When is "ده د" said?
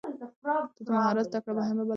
0.43-0.87